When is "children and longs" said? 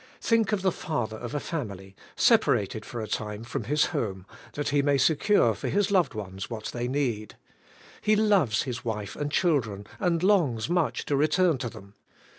9.31-10.67